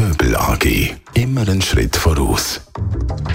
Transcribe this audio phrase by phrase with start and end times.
[0.00, 0.94] Göbel AG.
[1.12, 2.62] Immer einen Schritt voraus.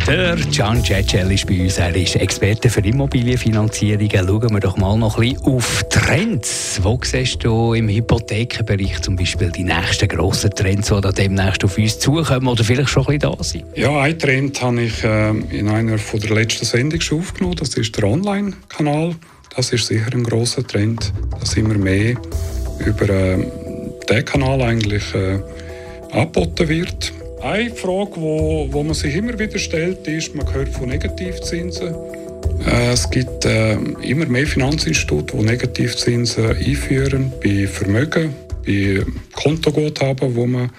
[0.08, 1.78] Der Can Cecel ist bei uns.
[1.78, 4.28] Er ist Experte für Immobilienfinanzierungen.
[4.28, 6.80] Schauen wir doch mal noch ein bisschen auf Trends.
[6.82, 11.78] Wo siehst du im Hypothekenbereich zum Beispiel die nächsten grossen Trends, die da demnächst auf
[11.78, 13.78] uns zukommen oder vielleicht schon ein bisschen da sind?
[13.78, 17.58] Ja, einen Trend habe ich äh, in einer von der letzten Sendung schon aufgenommen.
[17.58, 19.14] Das ist der Online-Kanal.
[19.56, 22.16] Das ist sicher ein grosser Trend, dass immer mehr
[22.84, 23.45] über äh,
[24.09, 25.40] diesen Kanal eigentlich äh,
[26.16, 27.14] angeboten wird.
[27.42, 31.94] Eine Frage, wo, wo man sich immer wieder stellt, ist, man hört von Negativzinsen.
[32.66, 38.34] Äh, es gibt äh, immer mehr Finanzinstitute, die Negativzinsen einführen bei Vermögen,
[38.66, 40.72] bei Kontoguthaben, wo man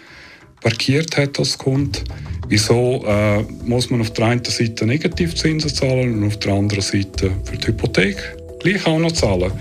[0.60, 2.00] parkiert hat als Kunde.
[2.48, 7.30] Wieso äh, muss man auf der einen Seite Negativzinsen zahlen und auf der anderen Seite
[7.44, 8.16] für die Hypothek
[8.60, 9.52] gleich auch noch zahlen?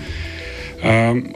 [0.82, 1.34] Ähm,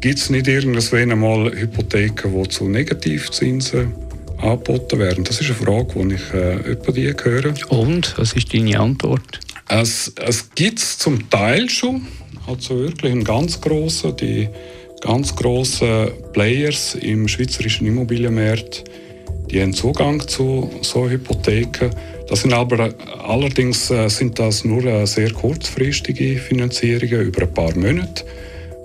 [0.00, 3.92] Gibt es nicht irgendwann einmal Hypotheken, die zu Negativzinsen
[4.38, 5.24] angeboten werden?
[5.24, 7.52] Das ist eine Frage, die ich äh, etwa die höre.
[7.68, 9.40] Und, was ist deine Antwort?
[9.68, 12.06] Es, es gibt es zum Teil schon,
[12.46, 14.48] also wirklich einen ganz grossen, die
[15.02, 18.84] ganz grossen Players im schweizerischen Immobilienmarkt,
[19.50, 21.90] die haben Zugang zu so Hypotheken.
[22.26, 27.76] Das sind aber allerdings äh, sind das nur äh, sehr kurzfristige Finanzierungen über ein paar
[27.76, 28.24] Monate,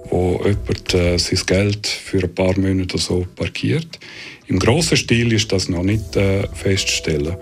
[0.10, 4.00] wo jemand äh, sein Geld für ein paar Monate so parkiert.
[4.48, 7.36] Im grossen Stil ist das noch nicht äh, festzustellen.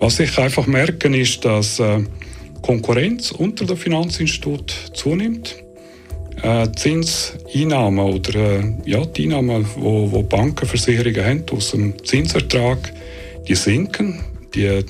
[0.00, 2.04] Was ich einfach merke, ist, dass äh,
[2.62, 5.56] Konkurrenz unter den Finanzinstituten zunimmt.
[6.42, 12.92] Äh, Zinseinnahmen oder äh, ja, die Einnahmen, wo, wo Bankenversicherungen haben aus dem Zinsertrag,
[13.48, 14.20] die sinken.
[14.54, 14.84] Die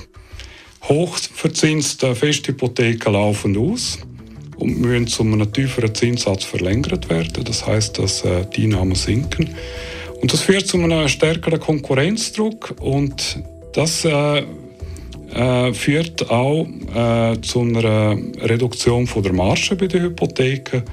[0.83, 3.99] hochverzinsten Festhypotheken laufen aus
[4.57, 7.43] und müssen zu einem tieferen Zinssatz verlängert werden.
[7.43, 9.49] Das heißt, dass äh, die Einnahmen sinken.
[10.21, 13.39] Und das führt zu einem stärkeren Konkurrenzdruck und
[13.73, 14.43] das äh,
[15.33, 16.65] äh, führt auch
[16.95, 20.83] äh, zu einer Reduktion von der Marge bei den Hypotheken.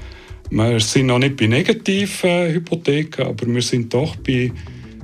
[0.49, 4.51] Wir sind noch nicht bei negativen Hypotheken, aber wir sind doch bei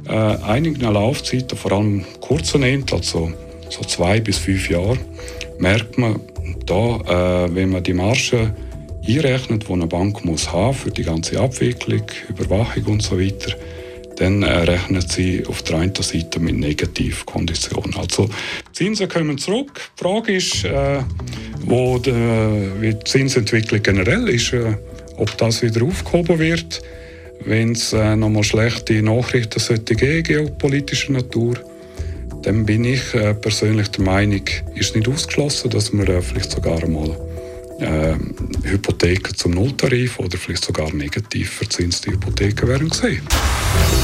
[0.07, 3.31] äh, einigen Laufzeiten, vor allem kurzen Enden, also
[3.69, 4.97] so zwei bis fünf Jahre,
[5.59, 6.19] merkt man
[6.69, 8.53] da, äh, wenn man die Marge
[9.07, 13.55] einrechnet, die eine Bank muss haben für die ganze Abwicklung, Überwachung und so weiter,
[14.17, 17.95] dann äh, rechnen sie auf der einen Seite mit Negativkonditionen.
[17.95, 18.29] Also
[18.73, 19.71] Zinsen kommen zurück.
[19.97, 21.01] Die Frage ist, äh,
[21.65, 24.75] wo die, wie die Zinsentwicklung generell ist, äh,
[25.17, 26.81] ob das wieder aufgehoben wird,
[27.45, 31.55] wenn es äh, nochmal schlechte Nachrichten sollte geben, geopolitischer Natur.
[32.43, 34.43] Dann bin ich äh, persönlich der Meinung,
[34.75, 37.17] ist nicht ausgeschlossen, dass wir äh, vielleicht sogar einmal
[37.79, 38.15] äh,
[38.63, 43.21] Hypotheken zum Nulltarif oder vielleicht sogar negativ verzinste Hypotheken werden gesehen.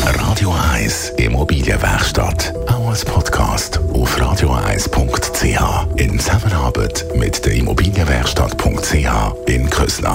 [0.03, 2.53] Radio 1 Immobilienwerkstatt.
[2.67, 5.99] Auch als Podcast auf radio1.ch.
[5.99, 10.14] In Zusammenarbeit mit der Immobilienwerkstatt.ch in Küsnacht.